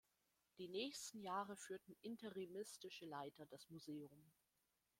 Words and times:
Die 0.57 0.67
nächsten 0.67 1.21
Jahre 1.21 1.55
führten 1.55 1.95
interimistische 2.01 3.05
Leiter 3.05 3.45
das 3.51 3.69
Museum. 3.69 4.31